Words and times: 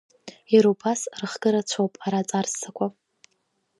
Иара 0.53 0.67
убас 0.73 1.01
рыхкы 1.19 1.49
рацәоуп 1.53 1.93
ара 2.05 2.19
аҵар 2.21 2.45
ссақәа. 2.51 2.87